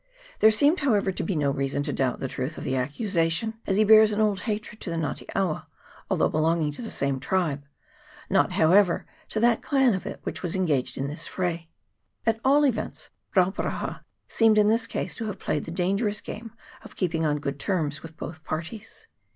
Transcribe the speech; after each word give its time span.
There 0.39 0.49
seemed, 0.49 0.79
however, 0.79 1.11
to 1.11 1.21
be 1.21 1.35
no 1.35 1.51
reason 1.51 1.83
to 1.83 1.93
doubt 1.93 2.19
the 2.19 2.27
truth 2.27 2.57
of 2.57 2.63
the 2.63 2.75
accusation, 2.75 3.59
as 3.67 3.77
he 3.77 3.83
bears 3.83 4.11
an 4.11 4.19
old 4.19 4.39
hatred 4.49 4.81
to 4.81 4.89
the 4.89 4.95
Nga 4.95 5.13
te 5.15 5.27
awa, 5.35 5.67
although 6.09 6.27
belonging 6.27 6.71
to 6.71 6.81
the 6.81 6.89
same 6.89 7.19
tribe; 7.19 7.63
not, 8.27 8.53
however, 8.53 9.05
to 9.29 9.39
that 9.41 9.61
clan 9.61 9.93
of 9.93 10.07
it 10.07 10.19
which 10.23 10.41
was 10.41 10.55
engaged 10.55 10.97
in 10.97 11.07
this 11.07 11.27
fray. 11.27 11.69
At 12.25 12.39
all 12.43 12.65
events, 12.65 13.11
Rauparaha 13.35 14.01
seemed 14.27 14.57
in 14.57 14.69
this 14.69 14.87
case 14.87 15.13
to 15.17 15.25
have 15.27 15.37
played 15.37 15.65
the 15.65 15.71
dangerous 15.71 16.19
game 16.19 16.51
of 16.81 16.95
keeping 16.95 17.23
on 17.23 17.37
good 17.37 17.59
terms 17.59 18.01
with 18.01 18.17
both 18.17 18.43
parties. 18.43 19.05